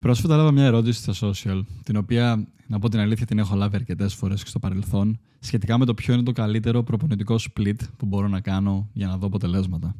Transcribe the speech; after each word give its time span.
Πρόσφατα 0.00 0.34
έλαβα 0.34 0.52
μια 0.52 0.64
ερώτηση 0.64 1.12
στα 1.12 1.28
social, 1.28 1.62
την 1.82 1.96
οποία, 1.96 2.46
να 2.66 2.78
πω 2.78 2.88
την 2.88 3.00
αλήθεια, 3.00 3.26
την 3.26 3.38
έχω 3.38 3.54
λάβει 3.54 3.76
αρκετές 3.76 4.14
φορές 4.14 4.42
και 4.42 4.48
στο 4.48 4.58
παρελθόν, 4.58 5.18
σχετικά 5.38 5.78
με 5.78 5.84
το 5.84 5.94
ποιο 5.94 6.14
είναι 6.14 6.22
το 6.22 6.32
καλύτερο 6.32 6.82
προπονητικό 6.82 7.36
split 7.38 7.76
που 7.96 8.06
μπορώ 8.06 8.28
να 8.28 8.40
κάνω 8.40 8.88
για 8.92 9.06
να 9.06 9.16
δω 9.16 9.26
αποτελέσματα. 9.26 9.94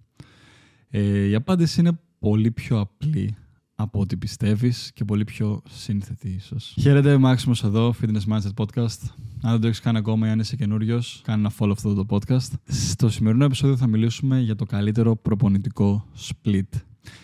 Ε, 0.89 1.27
η 1.27 1.35
απάντηση 1.35 1.81
είναι 1.81 2.01
πολύ 2.19 2.51
πιο 2.51 2.81
απλή 2.81 3.37
από 3.75 4.01
ό,τι 4.01 4.17
πιστεύεις 4.17 4.93
και 4.95 5.05
πολύ 5.05 5.25
πιο 5.25 5.63
σύνθετη, 5.69 6.29
ίσως. 6.29 6.75
Χαίρετε, 6.81 7.17
Μάξιμος 7.17 7.65
εδώ, 7.65 7.95
Fitness 8.03 8.33
Mindset 8.33 8.55
Podcast. 8.65 9.01
Αν 9.43 9.51
δεν 9.51 9.61
το 9.61 9.67
έχεις 9.67 9.81
κάνει 9.81 9.99
ακόμα 9.99 10.27
ή 10.27 10.31
αν 10.31 10.39
είσαι 10.39 10.57
καινούριος, 10.57 11.21
κάνε 11.25 11.41
ένα 11.41 11.53
follow 11.59 11.73
αυτό 11.73 11.95
το 11.95 12.07
podcast. 12.09 12.53
Στο 12.65 13.09
σημερινό 13.09 13.45
επεισόδιο 13.45 13.77
θα 13.77 13.87
μιλήσουμε 13.87 14.41
για 14.41 14.57
το 14.57 14.65
καλύτερο 14.65 15.17
προπονητικό 15.17 16.05
split 16.19 16.81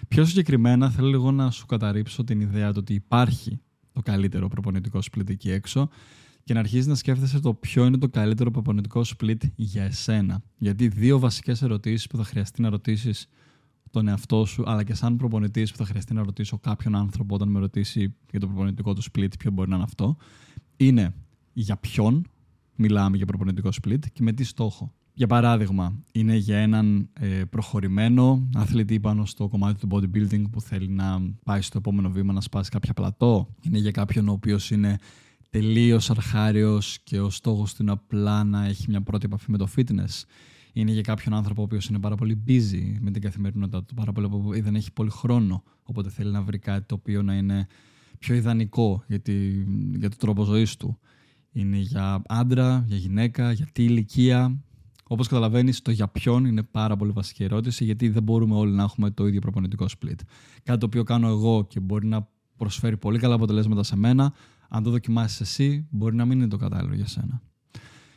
Πιο 0.08 0.24
συγκεκριμένα 0.24 0.90
θέλω 0.90 1.08
λίγο 1.08 1.30
να 1.30 1.50
σου 1.50 1.66
καταρρύψω 1.66 2.24
την 2.24 2.40
ιδέα 2.40 2.68
του 2.72 2.78
ότι 2.80 2.94
υπάρχει 2.94 3.60
το 3.92 4.00
καλύτερο 4.02 4.48
προπονητικό 4.48 4.98
split 5.10 5.30
εκεί 5.30 5.50
έξω 5.50 5.88
και 6.44 6.54
να 6.54 6.60
αρχίσει 6.60 6.88
να 6.88 6.94
σκέφτεσαι 6.94 7.40
το 7.40 7.54
ποιο 7.54 7.84
είναι 7.86 7.98
το 7.98 8.08
καλύτερο 8.08 8.50
προπονητικό 8.50 9.02
split 9.16 9.40
για 9.54 9.84
εσένα. 9.84 10.42
Γιατί 10.58 10.88
δύο 10.88 11.18
βασικές 11.18 11.62
ερωτήσεις 11.62 12.06
που 12.06 12.16
θα 12.16 12.24
χρειαστεί 12.24 12.62
να 12.62 12.68
ρωτήσεις 12.68 13.28
τον 13.90 14.08
εαυτό 14.08 14.44
σου, 14.44 14.62
αλλά 14.66 14.84
και 14.84 14.94
σαν 14.94 15.16
προπονητής 15.16 15.70
που 15.70 15.76
θα 15.76 15.84
χρειαστεί 15.84 16.14
να 16.14 16.22
ρωτήσω 16.22 16.58
κάποιον 16.58 16.94
άνθρωπο 16.94 17.34
όταν 17.34 17.48
με 17.48 17.58
ρωτήσει 17.58 18.14
για 18.30 18.40
το 18.40 18.46
προπονητικό 18.46 18.92
του 18.92 19.02
split, 19.02 19.38
ποιο 19.38 19.50
μπορεί 19.50 19.68
να 19.68 19.74
είναι 19.74 19.84
αυτό, 19.84 20.16
είναι 20.76 21.14
για 21.52 21.76
ποιον 21.76 22.26
μιλάμε 22.76 23.16
για 23.16 23.26
προπονητικό 23.26 23.68
split 23.82 24.10
και 24.12 24.22
με 24.22 24.32
τι 24.32 24.44
στόχο. 24.44 24.92
Για 25.18 25.26
παράδειγμα, 25.26 26.02
είναι 26.12 26.36
για 26.36 26.58
έναν 26.58 27.08
ε, 27.12 27.26
προχωρημένο 27.26 28.48
αθλητή 28.54 29.00
πάνω 29.00 29.24
στο 29.24 29.48
κομμάτι 29.48 29.86
του 29.86 29.88
bodybuilding 29.90 30.44
που 30.50 30.60
θέλει 30.60 30.88
να 30.88 31.34
πάει 31.44 31.60
στο 31.60 31.78
επόμενο 31.78 32.10
βήμα 32.10 32.32
να 32.32 32.40
σπάσει 32.40 32.70
κάποια 32.70 32.92
πλατό. 32.92 33.48
Είναι 33.60 33.78
για 33.78 33.90
κάποιον 33.90 34.28
ο 34.28 34.32
οποίος 34.32 34.70
είναι 34.70 34.98
τελείως 35.50 36.10
αρχάριος 36.10 36.98
και 37.04 37.20
ο 37.20 37.30
στόχος 37.30 37.74
του 37.74 37.82
είναι 37.82 37.92
απλά 37.92 38.44
να 38.44 38.66
έχει 38.66 38.84
μια 38.88 39.02
πρώτη 39.02 39.26
επαφή 39.26 39.50
με 39.50 39.58
το 39.58 39.68
fitness. 39.76 40.24
Είναι 40.72 40.92
για 40.92 41.02
κάποιον 41.02 41.34
άνθρωπο 41.34 41.60
ο 41.60 41.64
οποίος 41.64 41.86
είναι 41.88 41.98
πάρα 41.98 42.14
πολύ 42.14 42.42
busy 42.48 42.96
με 43.00 43.10
την 43.10 43.22
καθημερινότητά 43.22 43.84
του, 43.84 43.94
πάρα 43.94 44.12
πολύ, 44.12 44.60
δεν 44.60 44.74
έχει 44.74 44.92
πολύ 44.92 45.10
χρόνο. 45.10 45.62
Οπότε 45.82 46.10
θέλει 46.10 46.30
να 46.30 46.42
βρει 46.42 46.58
κάτι 46.58 46.86
το 46.86 46.94
οποίο 46.94 47.22
να 47.22 47.34
είναι 47.34 47.66
πιο 48.18 48.34
ιδανικό 48.34 49.04
για, 49.06 49.20
για 49.96 50.10
το 50.10 50.16
τρόπο 50.16 50.44
ζωής 50.44 50.76
του. 50.76 50.98
Είναι 51.52 51.76
για 51.76 52.22
άντρα, 52.26 52.84
για 52.86 52.96
γυναίκα, 52.96 53.52
για 53.52 53.66
τι 53.72 53.84
ηλικία. 53.84 54.60
Όπως 55.08 55.28
καταλαβαίνεις, 55.28 55.82
το 55.82 55.90
για 55.90 56.08
ποιον 56.08 56.44
είναι 56.44 56.62
πάρα 56.62 56.96
πολύ 56.96 57.10
βασική 57.10 57.44
ερώτηση, 57.44 57.84
γιατί 57.84 58.08
δεν 58.08 58.22
μπορούμε 58.22 58.54
όλοι 58.54 58.72
να 58.72 58.82
έχουμε 58.82 59.10
το 59.10 59.26
ίδιο 59.26 59.40
προπονητικό 59.40 59.86
split. 59.86 60.20
Κάτι 60.62 60.78
το 60.78 60.86
οποίο 60.86 61.02
κάνω 61.02 61.28
εγώ 61.28 61.66
και 61.68 61.80
μπορεί 61.80 62.06
να 62.06 62.28
προσφέρει 62.56 62.96
πολύ 62.96 63.18
καλά 63.18 63.34
αποτελέσματα 63.34 63.82
σε 63.82 63.96
μένα, 63.96 64.34
αν 64.68 64.82
το 64.82 64.90
δοκιμάσεις 64.90 65.40
εσύ, 65.40 65.86
μπορεί 65.90 66.16
να 66.16 66.24
μην 66.24 66.38
είναι 66.38 66.48
το 66.48 66.56
κατάλληλο 66.56 66.94
για 66.94 67.06
σένα. 67.06 67.42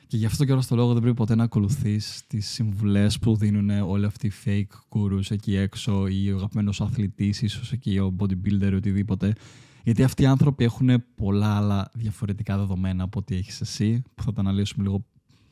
Και 0.08 0.18
γι' 0.18 0.26
αυτό 0.26 0.46
και 0.46 0.52
όλος 0.52 0.68
το 0.68 0.76
λόγο 0.76 0.94
δεν 0.94 1.02
πρέπει 1.02 1.16
ποτέ 1.16 1.36
να 1.36 1.44
ακολουθείς 1.44 2.24
τις 2.28 2.48
συμβουλές 2.48 3.20
που 3.20 3.36
δίνουν 3.36 3.70
όλοι 3.70 4.06
αυτοί 4.06 4.28
οι 4.28 4.32
fake 4.46 5.00
gurus 5.00 5.32
εκεί 5.32 5.56
έξω 5.56 6.08
ή 6.08 6.32
ο 6.32 6.36
αγαπημένος 6.36 6.82
αθλητής, 6.82 7.42
ίσως 7.42 7.72
εκεί 7.72 7.98
ο 7.98 8.16
bodybuilder 8.20 8.70
ή 8.72 8.76
οτιδήποτε. 8.76 9.34
Γιατί 9.84 10.04
αυτοί 10.04 10.24
οι 10.24 10.26
άνθρωποι 10.26 10.64
έχουν 10.64 11.04
πολλά 11.16 11.56
άλλα 11.56 11.90
διαφορετικά 11.94 12.58
δεδομένα 12.58 13.04
από 13.04 13.20
ό,τι 13.20 13.36
έχεις 13.36 13.62
εσύ, 13.62 14.04
που 14.16 14.24
θα 14.24 14.34
τα 14.34 14.42
αναλύσουμε 14.42 14.84
λίγο 14.84 15.06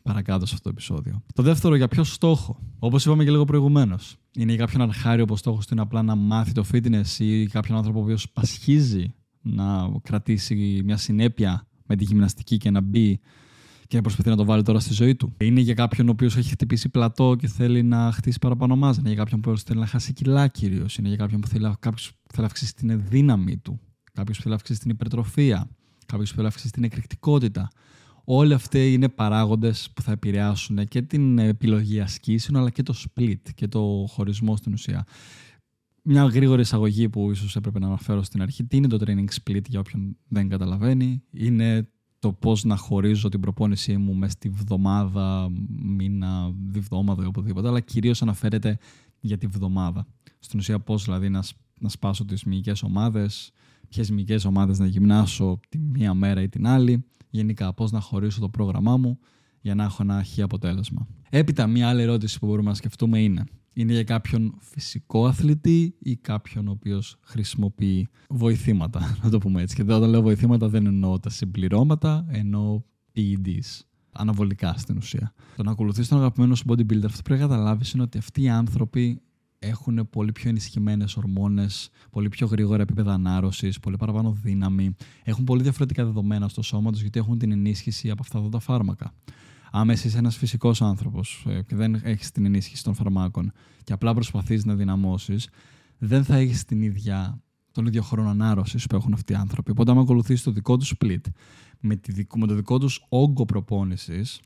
παρακάτω 0.07 0.45
σε 0.45 0.53
αυτό 0.53 0.63
το 0.63 0.69
επεισόδιο. 0.69 1.23
Το 1.33 1.43
δεύτερο, 1.43 1.75
για 1.75 1.87
ποιο 1.87 2.03
στόχο. 2.03 2.59
Όπως 2.79 3.05
είπαμε 3.05 3.23
και 3.23 3.31
λίγο 3.31 3.45
προηγουμένως. 3.45 4.17
Είναι 4.35 4.53
για 4.53 4.65
κάποιον 4.65 4.81
αρχάριο 4.81 5.25
που 5.25 5.33
ο 5.33 5.37
στόχος 5.37 5.65
του 5.65 5.73
είναι 5.73 5.81
απλά 5.81 6.01
να 6.01 6.15
μάθει 6.15 6.51
το 6.51 6.65
fitness 6.71 7.19
ή 7.19 7.47
κάποιον 7.47 7.77
άνθρωπο 7.77 8.03
που 8.03 8.15
πασχίζει 8.33 9.13
να 9.41 9.89
κρατήσει 10.03 10.81
μια 10.85 10.97
συνέπεια 10.97 11.67
με 11.85 11.95
τη 11.95 12.03
γυμναστική 12.03 12.57
και 12.57 12.69
να 12.69 12.81
μπει 12.81 13.19
και 13.87 13.95
να 13.95 14.01
προσπαθεί 14.01 14.29
να 14.29 14.35
το 14.35 14.45
βάλει 14.45 14.63
τώρα 14.63 14.79
στη 14.79 14.93
ζωή 14.93 15.15
του. 15.15 15.33
Είναι 15.37 15.61
για 15.61 15.73
κάποιον 15.73 16.07
ο 16.07 16.11
οποίος 16.11 16.35
έχει 16.37 16.49
χτυπήσει 16.49 16.89
πλατό 16.89 17.35
και 17.39 17.47
θέλει 17.47 17.83
να 17.83 18.11
χτίσει 18.11 18.39
παραπάνω 18.39 18.75
μάζα. 18.75 18.99
Είναι 18.99 19.09
για 19.09 19.17
κάποιον 19.17 19.41
που 19.41 19.57
θέλει 19.57 19.79
να 19.79 19.85
χάσει 19.85 20.13
κιλά 20.13 20.47
κυρίως. 20.47 20.97
Είναι 20.97 21.07
για 21.07 21.17
κάποιον 21.17 21.41
που 21.41 21.47
θέλει, 21.47 21.73
κάποιος 21.79 22.09
που 22.11 22.31
θέλει 22.31 22.41
να 22.41 22.45
αυξήσει 22.45 22.75
την 22.75 23.03
δύναμη 23.09 23.57
του. 23.57 23.79
Κάποιος 24.13 24.37
που 24.37 24.43
θέλει 24.43 24.53
να 24.53 24.59
αυξήσει 24.59 24.79
την 24.79 24.89
υπερτροφία. 24.89 25.69
Κάποιος 26.05 26.29
που 26.29 26.35
θέλει 26.35 26.47
να 26.47 26.53
αυξήσει 26.53 26.71
την 26.71 26.83
εκρηκτικότητα. 26.83 27.69
Όλοι 28.29 28.53
αυτοί 28.53 28.93
είναι 28.93 29.09
παράγοντες 29.09 29.89
που 29.95 30.01
θα 30.01 30.11
επηρεάσουν 30.11 30.87
και 30.87 31.01
την 31.01 31.39
επιλογή 31.39 31.99
ασκήσεων 31.99 32.59
αλλά 32.59 32.69
και 32.69 32.83
το 32.83 32.93
split 32.97 33.41
και 33.55 33.67
το 33.67 34.05
χωρισμό 34.09 34.55
στην 34.55 34.73
ουσία. 34.73 35.05
Μια 36.03 36.23
γρήγορη 36.23 36.61
εισαγωγή 36.61 37.09
που 37.09 37.31
ίσως 37.31 37.55
έπρεπε 37.55 37.79
να 37.79 37.87
αναφέρω 37.87 38.23
στην 38.23 38.41
αρχή. 38.41 38.63
Τι 38.63 38.77
είναι 38.77 38.87
το 38.87 38.97
training 39.05 39.25
split 39.41 39.67
για 39.67 39.79
όποιον 39.79 40.17
δεν 40.27 40.49
καταλαβαίνει. 40.49 41.23
Είναι 41.31 41.89
το 42.19 42.33
πώς 42.33 42.63
να 42.63 42.75
χωρίζω 42.75 43.29
την 43.29 43.39
προπόνησή 43.39 43.97
μου 43.97 44.13
μέσα 44.13 44.31
στη 44.31 44.49
βδομάδα, 44.49 45.49
μήνα, 45.83 46.53
διβδόμαδα 46.67 47.23
ή 47.23 47.25
οπουδήποτε, 47.25 47.67
αλλά 47.67 47.79
κυρίως 47.79 48.21
αναφέρεται 48.21 48.77
για 49.19 49.37
τη 49.37 49.47
βδομάδα. 49.47 50.07
Στην 50.39 50.59
ουσία 50.59 50.79
πώς 50.79 51.03
δηλαδή 51.03 51.29
να, 51.29 51.43
να 51.79 51.89
σπάσω 51.89 52.25
τις 52.25 52.43
μυϊκές 52.43 52.83
ομάδες, 52.83 53.51
ποιες 53.89 54.11
μυϊκές 54.11 54.45
ομάδες 54.45 54.79
να 54.79 54.85
γυμνάσω 54.85 55.59
τη 55.69 55.77
μία 55.77 56.13
μέρα 56.13 56.41
ή 56.41 56.49
την 56.49 56.67
άλλη, 56.67 57.05
γενικά 57.37 57.73
πώς 57.73 57.91
να 57.91 57.99
χωρίσω 57.99 58.39
το 58.39 58.49
πρόγραμμά 58.49 58.97
μου 58.97 59.19
για 59.61 59.75
να 59.75 59.83
έχω 59.83 60.03
ένα 60.03 60.23
χι 60.23 60.41
αποτέλεσμα. 60.41 61.07
Έπειτα, 61.29 61.67
μία 61.67 61.89
άλλη 61.89 62.01
ερώτηση 62.01 62.39
που 62.39 62.45
μπορούμε 62.45 62.69
να 62.69 62.75
σκεφτούμε 62.75 63.19
είναι 63.19 63.43
είναι 63.81 63.93
για 63.93 64.03
κάποιον 64.03 64.55
φυσικό 64.59 65.25
αθλητή 65.25 65.95
ή 65.99 66.15
κάποιον 66.15 66.67
ο 66.67 66.71
οποίος 66.71 67.17
χρησιμοποιεί 67.21 68.07
βοηθήματα, 68.29 69.01
να 69.23 69.29
το 69.29 69.37
πούμε 69.37 69.61
έτσι. 69.61 69.75
Και 69.75 69.81
όταν 69.81 70.09
λέω 70.09 70.21
βοηθήματα 70.21 70.69
δεν 70.69 70.85
εννοώ 70.85 71.19
τα 71.19 71.29
συμπληρώματα, 71.29 72.25
εννοώ 72.29 72.81
PEDs. 73.15 73.81
Αναβολικά 74.11 74.73
στην 74.77 74.97
ουσία. 74.97 75.33
Το 75.55 75.63
να 75.63 75.71
ακολουθείς 75.71 76.07
τον 76.07 76.17
αγαπημένο 76.17 76.55
σου 76.55 76.65
bodybuilder, 76.67 77.05
αυτό 77.05 77.21
πρέπει 77.21 77.41
να 77.41 77.47
καταλάβεις 77.47 77.91
είναι 77.91 78.03
ότι 78.03 78.17
αυτοί 78.17 78.41
οι 78.41 78.49
άνθρωποι 78.49 79.21
έχουν 79.59 80.09
πολύ 80.09 80.31
πιο 80.31 80.49
ενισχυμένες 80.49 81.17
ορμόνες, 81.17 81.89
πολύ 82.09 82.29
πιο 82.29 82.47
γρήγορα 82.47 82.81
επίπεδα 82.81 83.13
ανάρρωσης, 83.13 83.79
πολύ 83.79 83.97
παραπάνω 83.97 84.31
δύναμη. 84.31 84.95
Έχουν 85.23 85.43
πολύ 85.43 85.61
διαφορετικά 85.61 86.05
δεδομένα 86.05 86.47
στο 86.47 86.61
σώμα 86.61 86.91
τους 86.91 87.01
γιατί 87.01 87.19
έχουν 87.19 87.37
την 87.37 87.51
ενίσχυση 87.51 88.09
από 88.09 88.21
αυτά 88.21 88.37
εδώ 88.37 88.49
τα 88.49 88.59
φάρμακα. 88.59 89.13
Άμα 89.71 89.91
εσύ 89.91 90.07
είσαι 90.07 90.17
ένας 90.17 90.37
φυσικός 90.37 90.81
άνθρωπος 90.81 91.45
ε, 91.49 91.61
και 91.61 91.75
δεν 91.75 92.01
έχεις 92.03 92.31
την 92.31 92.45
ενίσχυση 92.45 92.83
των 92.83 92.93
φαρμάκων 92.93 93.51
και 93.83 93.93
απλά 93.93 94.13
προσπαθείς 94.13 94.65
να 94.65 94.75
δυναμώσεις, 94.75 95.49
δεν 95.97 96.23
θα 96.23 96.35
έχεις 96.35 96.65
την 96.65 96.81
ίδια, 96.81 97.41
τον 97.71 97.85
ίδιο 97.85 98.01
χρόνο 98.01 98.29
ανάρρωσης 98.29 98.87
που 98.87 98.95
έχουν 98.95 99.13
αυτοί 99.13 99.33
οι 99.33 99.35
άνθρωποι. 99.35 99.71
Οπότε, 99.71 99.91
άμα 99.91 100.01
ακολουθήσεις 100.01 100.43
το 100.43 100.51
δικό 100.51 100.77
τους 100.77 100.93
split 100.97 101.21
με, 101.79 101.99
με 102.35 102.47
το 102.47 102.55
δικό 102.55 102.77
τους 102.77 103.05
όγκο 103.09 103.45
προπόνησης, 103.45 104.39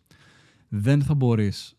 δεν 0.67 1.01
θα 1.01 1.13
μπορείς 1.13 1.75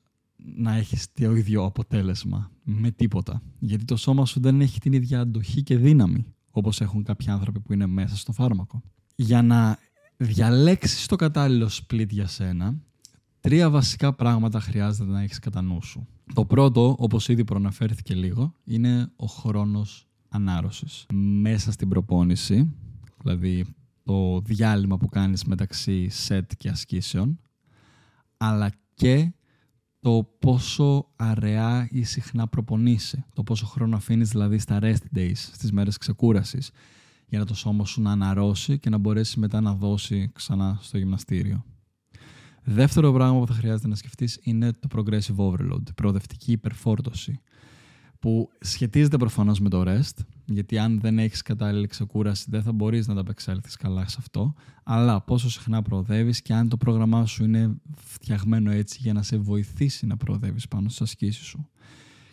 να 0.57 0.77
έχεις 0.77 1.13
το 1.13 1.37
ίδιο 1.37 1.65
αποτέλεσμα 1.65 2.51
με 2.63 2.91
τίποτα. 2.91 3.43
Γιατί 3.59 3.85
το 3.85 3.97
σώμα 3.97 4.27
σου 4.27 4.41
δεν 4.41 4.61
έχει 4.61 4.81
την 4.81 4.93
ίδια 4.93 5.21
αντοχή 5.21 5.63
και 5.63 5.77
δύναμη 5.77 6.25
όπως 6.51 6.81
έχουν 6.81 7.03
κάποιοι 7.03 7.31
άνθρωποι 7.31 7.61
που 7.61 7.73
είναι 7.73 7.87
μέσα 7.87 8.17
στο 8.17 8.33
φάρμακο. 8.33 8.83
Για 9.15 9.43
να 9.43 9.79
διαλέξεις 10.17 11.07
το 11.07 11.17
κατάλληλο 11.17 11.71
split 11.73 12.09
για 12.09 12.27
σένα, 12.27 12.81
τρία 13.41 13.71
βασικά 13.71 14.15
πράγματα 14.15 14.61
χρειάζεται 14.61 15.11
να 15.11 15.23
έχεις 15.23 15.39
κατά 15.39 15.63
νου 15.63 15.83
σου. 15.83 16.07
Το 16.35 16.45
πρώτο, 16.45 16.97
όπως 16.99 17.29
ήδη 17.29 17.45
προαναφέρθηκε 17.45 18.15
λίγο, 18.15 18.55
είναι 18.65 19.13
ο 19.17 19.27
χρόνος 19.27 20.09
ανάρρωσης. 20.29 21.07
Μέσα 21.41 21.73
στην 21.73 21.89
προπόνηση, 21.89 22.75
δηλαδή 23.23 23.65
το 24.03 24.41
διάλειμμα 24.41 24.99
που 24.99 25.09
κάνεις 25.09 25.45
μεταξύ 25.45 26.09
σετ 26.09 26.53
και 26.57 26.69
ασκήσεων, 26.69 27.41
αλλά 28.37 28.71
και 28.95 29.33
το 30.03 30.29
πόσο 30.39 31.07
αραιά 31.17 31.89
ή 31.91 32.03
συχνά 32.03 32.49
προπονείσαι, 32.49 33.27
το 33.35 33.43
πόσο 33.43 33.67
χρόνο 33.67 33.97
αφήνεις 33.97 34.31
δηλαδή 34.31 34.59
στα 34.59 34.79
rest 34.83 35.17
days, 35.17 35.33
στις 35.35 35.73
μέρες 35.73 35.97
ξεκούρασης, 35.97 36.71
για 37.27 37.39
να 37.39 37.45
το 37.45 37.55
σώμα 37.55 37.85
σου 37.85 38.03
να 38.03 38.11
αναρρώσει 38.11 38.79
και 38.79 38.91
να 38.91 38.99
μπορέσει 38.99 39.39
μετά 39.39 39.61
να 39.61 39.75
δώσει 39.75 40.31
ξανά 40.33 40.79
στο 40.81 40.99
γυμναστήριο. 40.99 41.65
Δεύτερο 42.65 43.13
πράγμα 43.13 43.39
που 43.39 43.47
θα 43.47 43.55
χρειάζεται 43.55 43.89
να 43.89 43.95
σκεφτείς 43.95 44.39
είναι 44.43 44.73
το 44.73 44.89
progressive 44.95 45.37
overload, 45.37 45.89
η 45.89 45.93
προοδευτική 45.95 46.53
υπερφόρτωση 46.53 47.41
που 48.21 48.49
σχετίζεται 48.61 49.17
προφανώς 49.17 49.61
με 49.61 49.69
το 49.69 49.83
rest, 49.87 50.25
γιατί 50.45 50.79
αν 50.79 51.01
δεν 51.01 51.19
έχεις 51.19 51.43
κατάλληλη 51.43 51.87
ξεκούραση 51.87 52.47
δεν 52.49 52.63
θα 52.63 52.73
μπορείς 52.73 53.07
να 53.07 53.15
τα 53.15 53.21
απεξέλθεις 53.21 53.77
καλά 53.77 54.09
σε 54.09 54.17
αυτό, 54.19 54.55
αλλά 54.83 55.21
πόσο 55.21 55.51
συχνά 55.51 55.83
προοδεύεις 55.83 56.43
και 56.43 56.55
αν 56.55 56.69
το 56.69 56.77
πρόγραμμά 56.77 57.27
σου 57.27 57.45
είναι 57.45 57.75
φτιαγμένο 57.97 58.71
έτσι 58.71 58.99
για 59.01 59.13
να 59.13 59.23
σε 59.23 59.37
βοηθήσει 59.37 60.07
να 60.07 60.17
προοδεύεις 60.17 60.69
πάνω 60.69 60.89
στις 60.89 61.01
ασκήσεις 61.01 61.47
σου. 61.47 61.69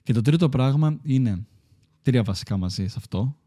Και 0.04 0.14
το 0.14 0.22
τρίτο 0.22 0.50
πράγμα 0.50 1.00
είναι, 1.02 1.46
τρία 2.02 2.24
βασικά 2.24 2.58
μαζί 2.58 2.88
σε 2.88 2.96
αυτό, 2.98 3.38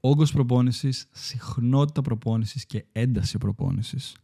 όγκος 0.00 0.32
προπόνησης, 0.32 1.06
συχνότητα 1.12 2.02
προπόνησης 2.02 2.66
και 2.66 2.84
ένταση 2.92 3.38
προπόνησης. 3.38 4.16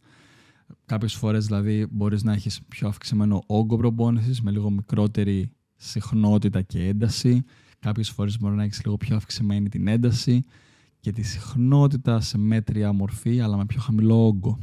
Κάποιες 0.85 1.13
φορές 1.13 1.45
δηλαδή 1.45 1.87
μπορείς 1.91 2.23
να 2.23 2.33
έχεις 2.33 2.61
πιο 2.67 2.87
αυξημένο 2.87 3.43
όγκο 3.45 3.77
προπόνησης 3.77 4.41
με 4.41 4.51
λίγο 4.51 4.69
μικρότερη 4.69 5.51
συχνότητα 5.75 6.61
και 6.61 6.87
ένταση. 6.87 7.43
Κάποιες 7.79 8.09
φορές 8.09 8.39
μπορεί 8.39 8.55
να 8.55 8.63
έχεις 8.63 8.83
λίγο 8.83 8.97
πιο 8.97 9.15
αυξημένη 9.15 9.69
την 9.69 9.87
ένταση 9.87 10.43
και 10.99 11.11
τη 11.11 11.21
συχνότητα 11.21 12.19
σε 12.19 12.37
μέτρια 12.37 12.93
μορφή 12.93 13.41
αλλά 13.41 13.57
με 13.57 13.65
πιο 13.65 13.81
χαμηλό 13.81 14.25
όγκο. 14.25 14.57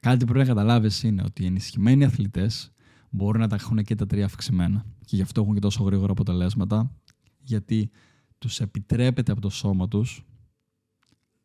Κάτι 0.00 0.24
που 0.24 0.32
πρέπει 0.32 0.48
να 0.48 0.54
καταλάβεις 0.54 1.02
είναι 1.02 1.22
ότι 1.26 1.42
οι 1.42 1.46
ενισχυμένοι 1.46 2.04
αθλητές 2.04 2.72
μπορούν 3.10 3.40
να 3.40 3.48
τα 3.48 3.54
έχουν 3.54 3.82
και 3.84 3.94
τα 3.94 4.06
τρία 4.06 4.24
αυξημένα. 4.24 4.84
Και 5.04 5.16
γι' 5.16 5.22
αυτό 5.22 5.40
έχουν 5.40 5.54
και 5.54 5.60
τόσο 5.60 5.82
γρήγορα 5.82 6.12
αποτελέσματα, 6.12 6.90
γιατί 7.38 7.90
τους 8.38 8.60
επιτρέπεται 8.60 9.32
από 9.32 9.40
το 9.40 9.48
σώμα 9.48 9.88
τους 9.88 10.24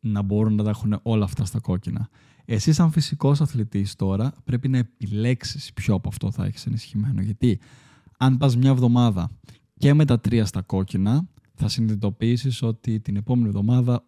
να 0.00 0.22
μπορούν 0.22 0.54
να 0.54 0.64
τα 0.64 0.70
έχουν 0.70 1.00
όλα 1.02 1.24
αυτά 1.24 1.44
στα 1.44 1.60
κόκκινα. 1.60 2.08
Εσύ, 2.44 2.72
σαν 2.72 2.90
φυσικός 2.90 3.40
αθλητής 3.40 3.96
τώρα, 3.96 4.34
πρέπει 4.44 4.68
να 4.68 4.78
επιλέξεις 4.78 5.72
ποιο 5.72 5.94
από 5.94 6.08
αυτό 6.08 6.30
θα 6.30 6.44
έχεις 6.44 6.66
ενισχυμένο. 6.66 7.22
Γιατί 7.22 7.60
αν 8.18 8.36
πας 8.36 8.56
μια 8.56 8.70
εβδομάδα 8.70 9.30
και 9.80 9.94
με 9.94 10.04
τα 10.04 10.20
τρία 10.20 10.44
στα 10.46 10.62
κόκκινα, 10.62 11.28
θα 11.54 11.68
συνειδητοποιήσεις 11.68 12.62
ότι 12.62 13.00
την 13.00 13.16
επόμενη 13.16 13.48
εβδομάδα 13.48 14.04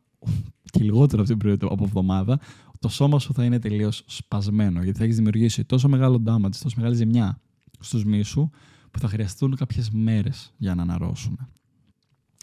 και 0.62 0.82
λιγότερο 0.82 1.22
αυτή 1.22 1.36
την 1.36 1.58
από 1.60 1.84
εβδομάδα, 1.84 2.40
το 2.78 2.88
σώμα 2.88 3.18
σου 3.18 3.32
θα 3.32 3.44
είναι 3.44 3.58
τελείως 3.58 4.04
σπασμένο. 4.06 4.82
Γιατί 4.82 4.98
θα 4.98 5.04
έχεις 5.04 5.16
δημιουργήσει 5.16 5.64
τόσο 5.64 5.88
μεγάλο 5.88 6.22
damage, 6.26 6.56
τόσο 6.62 6.74
μεγάλη 6.76 6.94
ζημιά 6.94 7.40
στους 7.80 8.04
μυς 8.04 8.28
σου, 8.28 8.50
που 8.90 8.98
θα 8.98 9.08
χρειαστούν 9.08 9.56
κάποιες 9.56 9.90
μέρες 9.90 10.52
για 10.56 10.74
να 10.74 10.82
αναρρώσουν. 10.82 11.38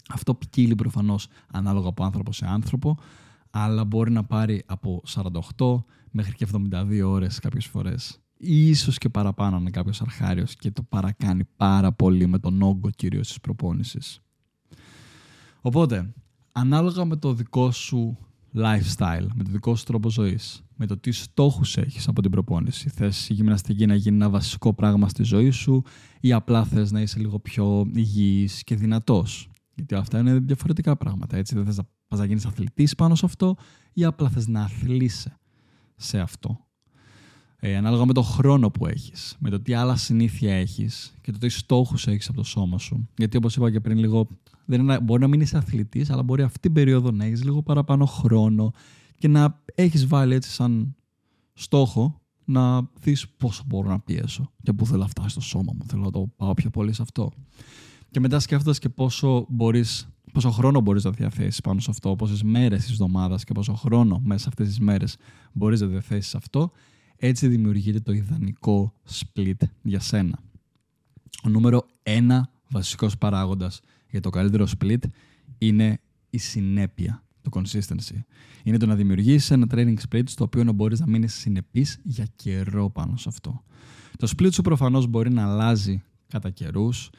Αυτό 0.08 0.34
ποικίλει 0.34 0.74
προφανώς 0.74 1.28
ανάλογα 1.52 1.88
από 1.88 2.04
άνθρωπο 2.04 2.32
σε 2.32 2.46
άνθρωπο, 2.46 2.98
αλλά 3.50 3.84
μπορεί 3.84 4.10
να 4.10 4.24
πάρει 4.24 4.62
από 4.66 5.02
48 5.56 5.84
μέχρι 6.10 6.34
και 6.34 6.46
72 6.52 7.02
ώρες 7.04 7.38
κάποιες 7.38 7.66
φορές. 7.66 8.20
Ίσως 8.42 8.98
και 8.98 9.08
παραπάνω 9.08 9.56
αν 9.56 9.60
είναι 9.60 9.70
κάποιος 9.70 10.00
αρχάριος 10.00 10.56
και 10.56 10.70
το 10.70 10.82
παρακάνει 10.82 11.44
πάρα 11.56 11.92
πολύ 11.92 12.26
με 12.26 12.38
τον 12.38 12.62
όγκο 12.62 12.90
κυρίως 12.90 13.28
της 13.28 13.40
προπόνησης. 13.40 14.20
Οπότε, 15.60 16.12
ανάλογα 16.52 17.04
με 17.04 17.16
το 17.16 17.34
δικό 17.34 17.70
σου 17.70 18.18
lifestyle, 18.54 19.26
με 19.34 19.44
το 19.44 19.50
δικό 19.50 19.74
σου 19.74 19.84
τρόπο 19.84 20.10
ζωής, 20.10 20.62
με 20.76 20.86
το 20.86 20.98
τι 20.98 21.12
στόχους 21.12 21.76
έχεις 21.76 22.08
από 22.08 22.22
την 22.22 22.30
προπόνηση. 22.30 22.88
Θες 22.88 23.28
η 23.28 23.32
γυμναστική 23.32 23.86
να 23.86 23.94
γίνει 23.94 24.16
ένα 24.16 24.30
βασικό 24.30 24.74
πράγμα 24.74 25.08
στη 25.08 25.22
ζωή 25.22 25.50
σου 25.50 25.82
ή 26.20 26.32
απλά 26.32 26.64
θες 26.64 26.90
να 26.90 27.00
είσαι 27.00 27.18
λίγο 27.18 27.38
πιο 27.38 27.90
υγιής 27.94 28.64
και 28.64 28.76
δυνατός. 28.76 29.50
Γιατί 29.74 29.94
αυτά 29.94 30.18
είναι 30.18 30.38
διαφορετικά 30.38 30.96
πράγματα. 30.96 31.36
Έτσι 31.36 31.54
δεν 31.54 31.64
θες 31.64 31.76
να 31.76 31.84
πας 32.08 32.18
να 32.18 32.24
γίνεις 32.24 32.46
αθλητής 32.46 32.94
πάνω 32.94 33.14
σε 33.14 33.26
αυτό 33.26 33.56
ή 33.92 34.04
απλά 34.04 34.28
θες 34.28 34.46
να 34.46 34.62
αθλείσαι 34.62 35.38
σε 35.96 36.20
αυτό. 36.20 36.64
Ε, 37.62 37.76
ανάλογα 37.76 38.06
με 38.06 38.12
το 38.12 38.22
χρόνο 38.22 38.70
που 38.70 38.86
έχεις, 38.86 39.36
με 39.38 39.50
το 39.50 39.60
τι 39.60 39.74
άλλα 39.74 39.96
συνήθεια 39.96 40.54
έχεις 40.54 41.14
και 41.20 41.32
το 41.32 41.38
τι 41.38 41.48
στόχους 41.48 42.06
έχεις 42.06 42.28
από 42.28 42.36
το 42.36 42.44
σώμα 42.44 42.78
σου. 42.78 43.08
Γιατί 43.16 43.36
όπως 43.36 43.56
είπα 43.56 43.70
και 43.70 43.80
πριν 43.80 43.98
λίγο, 43.98 44.28
δεν 44.64 44.80
είναι, 44.80 45.00
μπορεί 45.00 45.20
να 45.20 45.28
μην 45.28 45.40
είσαι 45.40 45.56
αθλητής, 45.56 46.10
αλλά 46.10 46.22
μπορεί 46.22 46.42
αυτή 46.42 46.58
την 46.58 46.72
περίοδο 46.72 47.10
να 47.10 47.24
έχεις 47.24 47.44
λίγο 47.44 47.62
παραπάνω 47.62 48.06
χρόνο 48.06 48.72
και 49.18 49.28
να 49.28 49.62
έχεις 49.74 50.06
βάλει 50.06 50.34
έτσι 50.34 50.50
σαν 50.50 50.96
στόχο 51.52 52.20
να 52.44 52.88
δεις 53.00 53.28
πόσο 53.28 53.62
μπορώ 53.66 53.88
να 53.88 54.00
πιέσω 54.00 54.52
και 54.62 54.72
πού 54.72 54.86
θέλω 54.86 54.98
να 54.98 55.08
φτάσει 55.08 55.28
στο 55.28 55.40
σώμα 55.40 55.72
μου. 55.74 55.84
Θέλω 55.86 56.02
να 56.02 56.10
το 56.10 56.30
πάω 56.36 56.54
πιο 56.54 56.70
πολύ 56.70 56.92
σε 56.92 57.02
αυτό. 57.02 57.30
Και 58.10 58.20
μετά 58.20 58.40
σκέφτοντας 58.40 58.78
και 58.78 58.88
πόσο 58.88 59.46
μπορείς 59.48 60.08
πόσο 60.32 60.50
χρόνο 60.50 60.80
μπορείς 60.80 61.04
να 61.04 61.10
διαθέσεις 61.10 61.60
πάνω 61.60 61.80
σε 61.80 61.90
αυτό, 61.90 62.16
πόσες 62.16 62.42
μέρες 62.42 62.80
της 62.80 62.90
εβδομάδας 62.90 63.44
και 63.44 63.52
πόσο 63.52 63.74
χρόνο 63.74 64.20
μέσα 64.24 64.42
σε 64.42 64.48
αυτές 64.48 64.66
τις 64.66 64.80
μέρες 64.80 65.16
μπορείς 65.52 65.80
να 65.80 65.86
διαθέσεις 65.86 66.34
αυτό, 66.34 66.70
έτσι 67.22 67.48
δημιουργείται 67.48 68.00
το 68.00 68.12
ιδανικό 68.12 68.94
split 69.10 69.62
για 69.82 70.00
σένα. 70.00 70.38
Ο 71.44 71.48
νούμερο 71.48 71.86
ένα 72.02 72.50
βασικός 72.68 73.18
παράγοντας 73.18 73.80
για 74.10 74.20
το 74.20 74.30
καλύτερο 74.30 74.66
split 74.78 75.02
είναι 75.58 76.00
η 76.30 76.38
συνέπεια, 76.38 77.22
το 77.42 77.50
consistency. 77.54 78.18
Είναι 78.62 78.76
το 78.76 78.86
να 78.86 78.94
δημιουργήσει 78.94 79.52
ένα 79.52 79.66
training 79.70 79.96
split 80.08 80.22
στο 80.26 80.44
οποίο 80.44 80.64
να 80.64 80.72
μπορείς 80.72 81.00
να 81.00 81.06
μείνεις 81.06 81.34
συνεπής 81.34 81.98
για 82.02 82.26
καιρό 82.36 82.90
πάνω 82.90 83.16
σε 83.16 83.28
αυτό. 83.28 83.64
Το 84.16 84.32
split 84.36 84.52
σου 84.52 84.62
προφανώς 84.62 85.06
μπορεί 85.06 85.32
να 85.32 85.50
αλλάζει 85.50 86.02
κατά 86.28 86.50
καιρούς. 86.50 87.10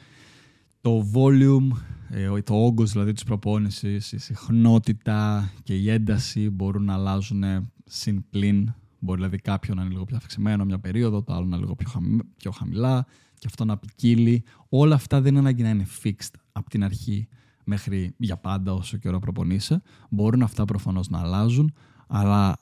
Το 0.81 1.07
volume, 1.13 1.69
ε, 2.09 2.41
το 2.41 2.55
όγκος 2.55 2.91
δηλαδή 2.91 3.13
της 3.13 3.23
προπόνησης, 3.23 4.11
η 4.11 4.17
συχνότητα 4.17 5.51
και 5.63 5.75
η 5.75 5.89
ένταση 5.89 6.49
μπορούν 6.49 6.83
να 6.83 6.93
αλλάζουν 6.93 7.43
συν 7.85 8.29
πλην 8.29 8.73
Μπορεί 9.03 9.17
δηλαδή 9.17 9.37
κάποιο 9.37 9.73
να 9.73 9.81
είναι 9.81 9.91
λίγο 9.91 10.03
πιο 10.03 10.15
αυξημένο 10.15 10.65
μια 10.65 10.79
περίοδο, 10.79 11.23
το 11.23 11.33
άλλο 11.33 11.45
να 11.45 11.55
είναι 11.55 11.65
λίγο 11.65 11.75
πιο, 11.75 11.91
πιο 12.37 12.51
χαμηλά 12.51 13.05
και 13.37 13.47
αυτό 13.47 13.65
να 13.65 13.77
ποικίλει. 13.77 14.43
Όλα 14.69 14.95
αυτά 14.95 15.21
δεν 15.21 15.31
είναι 15.31 15.39
ανάγκη 15.39 15.63
να 15.63 15.69
είναι 15.69 15.87
fixed 16.03 16.33
από 16.51 16.69
την 16.69 16.83
αρχή 16.83 17.27
μέχρι 17.63 18.13
για 18.17 18.37
πάντα 18.37 18.73
όσο 18.73 18.97
καιρό 18.97 19.19
προπονείσαι. 19.19 19.81
Μπορούν 20.09 20.41
αυτά 20.41 20.65
προφανώς 20.65 21.09
να 21.09 21.19
αλλάζουν, 21.19 21.73
αλλά 22.07 22.57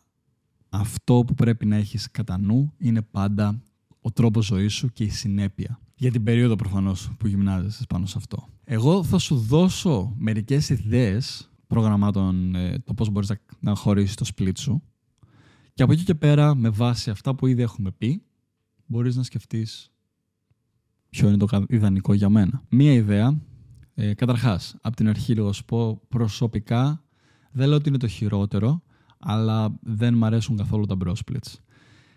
αυτό 0.69 1.23
που 1.27 1.33
πρέπει 1.33 1.65
να 1.65 1.75
έχεις 1.75 2.11
κατά 2.11 2.37
νου 2.37 2.73
είναι 2.77 3.01
πάντα 3.01 3.61
ο 4.01 4.11
τρόπος 4.11 4.45
ζωής 4.45 4.73
σου 4.73 4.89
και 4.93 5.03
η 5.03 5.09
συνέπεια. 5.09 5.79
Για 5.95 6.11
την 6.11 6.23
περίοδο 6.23 6.55
προφανώς 6.55 7.11
που 7.17 7.27
γυμνάζεσαι 7.27 7.85
πάνω 7.89 8.05
σε 8.05 8.17
αυτό. 8.17 8.47
Εγώ 8.63 9.03
θα 9.03 9.17
σου 9.17 9.35
δώσω 9.35 10.13
μερικές 10.17 10.69
ιδέες 10.69 11.49
προγραμμάτων 11.67 12.55
ε, 12.55 12.79
το 12.79 12.93
πώς 12.93 13.09
μπορείς 13.09 13.31
να 13.59 13.75
χωρίσεις 13.75 14.15
το 14.15 14.25
split 14.35 14.57
σου 14.57 14.83
και 15.79 15.85
από 15.85 15.93
εκεί 15.93 16.03
και 16.03 16.15
πέρα, 16.15 16.55
με 16.55 16.69
βάση 16.69 17.09
αυτά 17.09 17.35
που 17.35 17.47
ήδη 17.47 17.61
έχουμε 17.61 17.91
πει, 17.91 18.23
μπορείς 18.85 19.15
να 19.15 19.23
σκεφτείς 19.23 19.91
ποιο 21.09 21.27
είναι 21.27 21.37
το 21.37 21.65
ιδανικό 21.67 22.13
για 22.13 22.29
μένα. 22.29 22.63
Μία 22.69 22.93
ιδέα, 22.93 23.41
ε, 23.93 24.13
καταρχάς, 24.13 24.75
από 24.81 24.95
την 24.95 25.07
αρχή 25.07 25.33
λίγο 25.33 25.53
σου 25.53 25.65
πω, 25.65 26.01
προσωπικά 26.07 27.03
δεν 27.51 27.67
λέω 27.67 27.77
ότι 27.77 27.89
είναι 27.89 27.97
το 27.97 28.07
χειρότερο, 28.07 28.81
αλλά 29.19 29.79
δεν 29.81 30.13
μ' 30.13 30.23
αρέσουν 30.25 30.57
καθόλου 30.57 30.85
τα 30.85 30.97
bro 31.05 31.13
splits. 31.13 31.53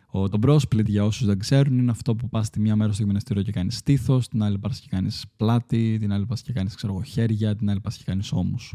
Ο, 0.07 0.29
το 0.29 0.39
bro 0.43 0.57
split 0.57 0.87
για 0.87 1.05
όσους 1.05 1.27
δεν 1.27 1.39
ξέρουν 1.39 1.79
είναι 1.79 1.91
αυτό 1.91 2.15
που 2.15 2.29
πας 2.29 2.51
τη 2.51 2.61
μία 2.61 2.77
μέρα 2.77 2.93
στο 2.93 3.03
γυμναστήριο 3.03 3.43
και 3.43 3.53
κάνεις 3.53 3.77
στήθος, 3.77 4.29
την 4.29 4.43
άλλη 4.43 4.59
πας 4.59 4.81
και 4.81 4.89
κάνεις 4.91 5.25
πλάτη, 5.37 5.97
την 5.99 6.13
άλλη 6.13 6.27
πας 6.27 6.43
και 6.43 6.53
κάνεις 6.53 6.75
ξέρω, 6.75 7.03
χέρια, 7.03 7.57
την 7.57 7.71
άλλη 7.71 7.81
πας 7.81 7.97
και 7.97 8.05
κάνεις 8.07 8.33
ώμους. 8.33 8.75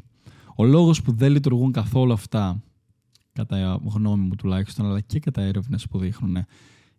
Ο 0.56 0.66
λόγος 0.66 1.01
που 1.01 1.12
δεν 1.12 1.31
λειτουργούν 1.31 1.72
καθόλου 1.72 2.13
αυτά 2.13 2.62
κατά 3.38 3.80
γνώμη 3.84 4.24
μου 4.24 4.36
τουλάχιστον, 4.36 4.86
αλλά 4.86 5.00
και 5.00 5.19
κατά 5.19 5.42
έρευνες 5.42 5.88
που 5.88 6.00
δείχνουν 6.00 6.38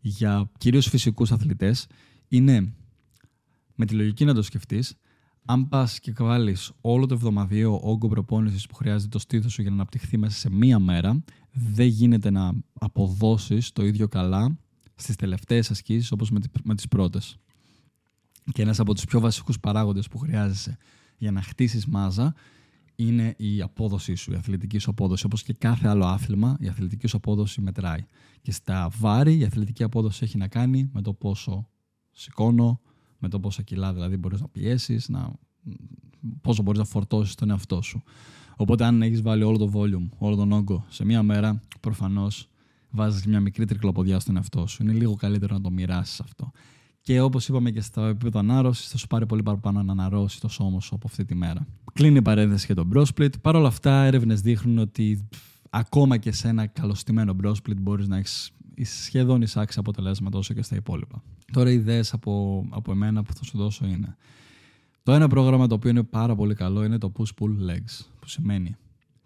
για 0.00 0.50
κυρίως 0.58 0.88
φυσικούς 0.88 1.32
αθλητές, 1.32 1.86
είναι 2.28 2.72
με 3.74 3.86
τη 3.86 3.94
λογική 3.94 4.24
να 4.24 4.34
το 4.34 4.42
σκεφτείς, 4.42 4.94
αν 5.44 5.68
πας 5.68 6.00
και 6.00 6.12
βάλεις 6.18 6.72
όλο 6.80 7.06
το 7.06 7.14
εβδομαδιαίο 7.14 7.80
όγκο 7.82 8.08
προπόνησης 8.08 8.66
που 8.66 8.74
χρειάζεται 8.74 9.08
το 9.08 9.18
στήθος 9.18 9.52
σου 9.52 9.60
για 9.60 9.70
να 9.70 9.76
αναπτυχθεί 9.76 10.18
μέσα 10.18 10.38
σε 10.38 10.50
μία 10.50 10.78
μέρα, 10.78 11.22
δεν 11.50 11.86
γίνεται 11.86 12.30
να 12.30 12.52
αποδώσεις 12.72 13.72
το 13.72 13.84
ίδιο 13.84 14.08
καλά 14.08 14.58
στις 14.94 15.16
τελευταίες 15.16 15.70
ασκήσεις 15.70 16.12
όπως 16.12 16.30
με 16.62 16.74
τις 16.74 16.88
πρώτες. 16.88 17.36
Και 18.52 18.62
ένας 18.62 18.80
από 18.80 18.94
τους 18.94 19.04
πιο 19.04 19.20
βασικούς 19.20 19.60
παράγοντες 19.60 20.08
που 20.08 20.18
χρειάζεσαι 20.18 20.76
για 21.16 21.32
να 21.32 21.42
χτίσεις 21.42 21.86
μάζα 21.86 22.34
είναι 23.00 23.34
η 23.36 23.60
απόδοσή 23.60 24.14
σου, 24.14 24.32
η 24.32 24.34
αθλητική 24.34 24.78
σου 24.78 24.90
απόδοση. 24.90 25.26
Όπως 25.26 25.42
και 25.42 25.52
κάθε 25.52 25.88
άλλο 25.88 26.04
άθλημα, 26.04 26.56
η 26.60 26.68
αθλητική 26.68 27.06
σου 27.06 27.16
απόδοση 27.16 27.60
μετράει. 27.60 28.04
Και 28.42 28.52
στα 28.52 28.90
βάρη 28.98 29.38
η 29.38 29.44
αθλητική 29.44 29.82
απόδοση 29.82 30.24
έχει 30.24 30.38
να 30.38 30.48
κάνει 30.48 30.90
με 30.92 31.02
το 31.02 31.12
πόσο 31.12 31.68
σηκώνω, 32.10 32.80
με 33.18 33.28
το 33.28 33.40
πόσα 33.40 33.62
κιλά 33.62 33.92
δηλαδή 33.92 34.16
μπορείς 34.16 34.40
να 34.40 34.48
πιέσεις, 34.48 35.08
να... 35.08 35.32
πόσο 36.40 36.62
μπορείς 36.62 36.80
να 36.80 36.86
φορτώσεις 36.86 37.34
τον 37.34 37.50
εαυτό 37.50 37.82
σου. 37.82 38.02
Οπότε 38.56 38.84
αν 38.84 39.02
έχεις 39.02 39.22
βάλει 39.22 39.42
όλο 39.42 39.58
το 39.58 39.70
volume, 39.74 40.08
όλο 40.18 40.36
τον 40.36 40.52
όγκο 40.52 40.84
σε 40.88 41.04
μία 41.04 41.22
μέρα, 41.22 41.62
προφανώς 41.80 42.48
βάζεις 42.90 43.26
μια 43.26 43.40
μικρή 43.40 43.64
τρικλοποδιά 43.64 44.20
στον 44.20 44.36
εαυτό 44.36 44.66
σου. 44.66 44.82
Είναι 44.82 44.92
λίγο 44.92 45.14
καλύτερο 45.14 45.54
να 45.54 45.60
το 45.60 45.70
μοιράσεις 45.70 46.20
αυτό. 46.20 46.50
Και 47.08 47.20
όπως 47.20 47.48
είπαμε 47.48 47.70
και 47.70 47.80
στο 47.80 48.02
επίπεδο 48.02 48.38
ανάρρωσης, 48.38 48.88
θα 48.88 48.96
σου 48.96 49.06
πάρει 49.06 49.26
πολύ 49.26 49.42
παραπάνω 49.42 49.82
να 49.82 49.92
αναρρώσει 49.92 50.40
το 50.40 50.48
σώμα 50.48 50.80
σου 50.80 50.94
από 50.94 51.06
αυτή 51.06 51.24
τη 51.24 51.34
μέρα. 51.34 51.66
Κλείνει 51.92 52.16
η 52.16 52.22
παρένθεση 52.22 52.66
για 52.66 52.74
τον 52.74 52.90
Brosplit. 52.94 53.40
Παρ' 53.40 53.56
όλα 53.56 53.68
αυτά, 53.68 54.02
έρευνες 54.02 54.40
δείχνουν 54.40 54.78
ότι 54.78 55.28
ακόμα 55.70 56.16
και 56.16 56.32
σε 56.32 56.48
ένα 56.48 56.66
καλωστημένο 56.66 57.36
Brosplit 57.42 57.76
μπορείς 57.80 58.08
να 58.08 58.16
έχεις 58.16 58.52
σχεδόν 58.80 59.42
εισάξεις 59.42 59.78
αποτελέσματα 59.78 60.38
όσο 60.38 60.54
και 60.54 60.62
στα 60.62 60.76
υπόλοιπα. 60.76 61.22
Τώρα, 61.52 61.70
οι 61.70 61.74
ιδέες 61.74 62.12
από, 62.12 62.64
από 62.70 62.92
εμένα 62.92 63.22
που 63.22 63.32
θα 63.32 63.44
σου 63.44 63.58
δώσω 63.58 63.86
είναι. 63.86 64.16
Το 65.02 65.12
ένα 65.12 65.28
πρόγραμμα 65.28 65.66
το 65.66 65.74
οποίο 65.74 65.90
είναι 65.90 66.02
πάρα 66.02 66.34
πολύ 66.34 66.54
καλό 66.54 66.84
είναι 66.84 66.98
το 66.98 67.12
push-pull 67.18 67.70
legs, 67.70 68.06
που 68.20 68.28
σημαίνει 68.28 68.76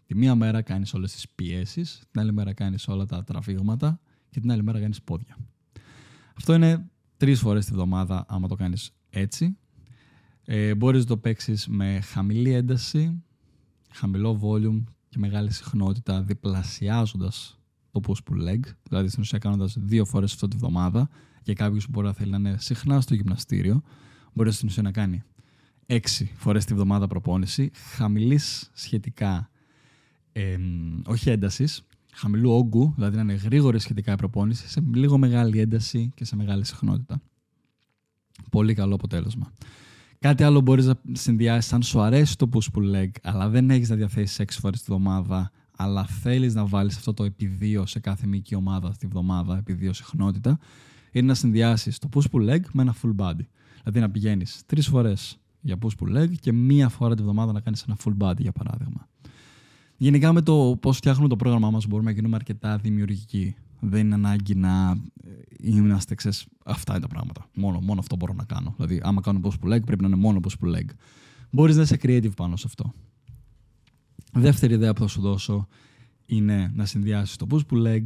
τη 0.07 0.15
μία 0.15 0.35
μέρα 0.35 0.63
κάνεις 0.63 0.95
όλες 0.95 1.13
τις 1.13 1.29
πιέσεις, 1.29 2.03
την 2.11 2.21
άλλη 2.21 2.33
μέρα 2.33 2.53
κάνεις 2.53 2.89
όλα 2.89 3.05
τα 3.05 3.25
τραβήγματα 3.25 4.01
και 4.31 4.41
την 4.41 4.53
άλλη 4.53 4.63
μέρα 4.63 4.81
κάνεις 4.81 5.03
πόδια. 5.03 5.37
Αυτό 6.37 6.55
είναι 6.55 6.91
τρεις 7.23 7.41
φορές 7.41 7.65
τη 7.65 7.73
βδομάδα 7.73 8.25
άμα 8.29 8.49
το 8.49 8.55
κάνεις 8.55 8.95
έτσι. 9.11 9.57
Ε, 10.45 10.75
μπορείς 10.75 11.01
να 11.01 11.07
το 11.07 11.17
παίξεις 11.17 11.67
με 11.69 12.01
χαμηλή 12.01 12.53
ένταση, 12.53 13.23
χαμηλό 13.91 14.41
volume 14.43 14.83
και 15.09 15.19
μεγάλη 15.19 15.53
συχνότητα 15.53 16.23
διπλασιάζοντας 16.23 17.61
το 17.91 18.01
push-pull 18.07 18.49
leg, 18.49 18.61
δηλαδή 18.89 19.09
στην 19.09 19.23
ουσία 19.23 19.39
κάνοντας 19.39 19.77
δύο 19.79 20.05
φορές 20.05 20.33
αυτό 20.33 20.49
τη 20.49 20.57
βδομάδα 20.57 21.09
για 21.43 21.55
κάποιους 21.55 21.85
που 21.85 21.91
μπορεί 21.91 22.07
να 22.07 22.13
θέλει 22.13 22.31
να 22.31 22.37
είναι 22.37 22.57
συχνά 22.59 23.01
στο 23.01 23.15
γυμναστήριο, 23.15 23.83
μπορεί 24.33 24.53
στην 24.53 24.69
ουσία 24.69 24.83
να 24.83 24.91
κάνει 24.91 25.23
έξι 25.87 26.33
φορές 26.37 26.65
τη 26.65 26.75
βδομάδα 26.75 27.07
προπόνηση, 27.07 27.71
χαμηλής 27.95 28.71
σχετικά 28.73 29.51
ε, 30.33 30.57
όχι 31.07 31.31
έντασης, 31.31 31.87
χαμηλού 32.15 32.51
όγκου, 32.51 32.93
δηλαδή 32.95 33.17
να 33.17 33.23
είναι 33.23 33.35
γρήγορη 33.35 33.79
σχετικά 33.79 34.13
η 34.13 34.17
προπόνηση, 34.17 34.69
σε 34.69 34.83
λίγο 34.95 35.19
μεγάλη 35.19 35.61
ένταση 35.61 36.11
και 36.15 36.25
σε 36.25 36.37
μεγάλη 36.37 36.65
συχνότητα. 36.65 37.21
Πολύ 38.51 38.75
καλό 38.75 38.95
αποτέλεσμα. 38.95 39.53
Κάτι 40.19 40.43
άλλο 40.43 40.61
μπορείς 40.61 40.87
να 40.87 40.95
συνδυάσεις 41.13 41.73
αν 41.73 41.83
σου 41.83 42.01
αρέσει 42.01 42.39
το 42.39 42.49
push 42.53 42.79
pull 42.79 42.95
leg, 42.95 43.11
αλλά 43.23 43.49
δεν 43.49 43.71
έχεις 43.71 43.89
να 43.89 43.97
διαθέσεις 43.97 44.41
6 44.41 44.59
φορές 44.61 44.79
τη 44.79 44.85
βδομάδα, 44.89 45.51
αλλά 45.77 46.07
θέλεις 46.07 46.55
να 46.55 46.67
βάλεις 46.67 46.97
αυτό 46.97 47.15
το 47.15 47.25
επί 47.25 47.59
2 47.61 47.83
σε 47.87 48.01
κάθε 48.01 48.27
μήκη 48.27 48.55
ομάδα 48.55 48.95
τη 48.99 49.07
βδομάδα, 49.07 49.57
επί 49.57 49.75
2 49.75 49.93
συχνότητα, 49.93 50.59
είναι 51.13 51.27
να 51.27 51.35
συνδυάσεις 51.35 51.99
το 51.99 52.09
push 52.15 52.25
pull 52.33 52.51
leg 52.51 52.61
με 52.73 52.83
ένα 52.83 52.95
full 53.03 53.15
body. 53.17 53.47
Δηλαδή 53.79 54.01
να 54.01 54.11
πηγαίνεις 54.11 54.63
τρεις 54.67 54.89
φορές 54.89 55.39
για 55.61 55.79
push 55.83 56.05
pull 56.05 56.19
leg 56.19 56.33
και 56.41 56.53
μία 56.53 56.89
φορά 56.89 57.15
τη 57.15 57.23
βδομάδα 57.23 57.53
να 57.53 57.61
κάνεις 57.61 57.83
ένα 57.83 57.97
full 58.05 58.17
body 58.19 58.39
για 58.39 58.53
παράδειγμα. 58.53 59.09
Γενικά 60.03 60.33
με 60.33 60.43
το 60.43 60.77
πώς 60.81 60.97
φτιάχνουμε 60.97 61.29
το 61.29 61.37
πρόγραμμά 61.37 61.71
μας 61.71 61.87
μπορούμε 61.87 62.11
να 62.11 62.15
γίνουμε 62.17 62.37
αρκετά 62.37 62.77
δημιουργικοί. 62.77 63.55
Δεν 63.81 64.01
είναι 64.07 64.15
ανάγκη 64.15 64.55
να 64.55 64.91
ε, 65.25 65.31
είμαστε 65.59 66.15
ξέρεις, 66.15 66.47
αυτά 66.65 66.93
είναι 66.93 67.03
τα 67.03 67.09
πράγματα. 67.09 67.49
Μόνο, 67.55 67.81
μόνο 67.81 68.01
αυτό 68.01 68.17
μπορώ 68.17 68.33
να 68.33 68.45
κάνω. 68.45 68.75
Δηλαδή, 68.77 69.01
άμα 69.05 69.21
κάνω 69.21 69.41
push 69.43 69.65
pull 69.65 69.75
leg, 69.75 69.85
πρέπει 69.85 70.03
να 70.03 70.07
είναι 70.07 70.17
μόνο 70.17 70.41
push 70.43 70.65
pull 70.65 70.77
leg. 70.77 70.85
Μπορείς 71.51 71.77
να 71.77 71.83
είσαι 71.83 71.99
creative 72.03 72.37
πάνω 72.37 72.57
σε 72.57 72.65
αυτό. 72.67 72.93
Δεύτερη 74.33 74.75
ιδέα 74.75 74.93
που 74.93 75.01
θα 75.01 75.07
σου 75.07 75.21
δώσω 75.21 75.67
είναι 76.27 76.73
να 76.75 76.85
συνδυάσεις 76.85 77.37
το 77.37 77.47
push 77.51 77.61
pull 77.71 77.87
leg 77.87 78.05